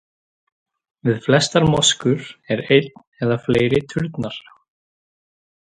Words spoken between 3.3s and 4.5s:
fleiri turnar.